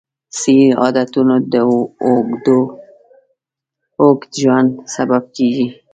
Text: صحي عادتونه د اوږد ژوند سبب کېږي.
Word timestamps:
صحي 0.39 0.67
عادتونه 0.81 1.35
د 1.51 1.55
اوږد 4.01 4.31
ژوند 4.41 4.71
سبب 4.95 5.23
کېږي. 5.35 5.67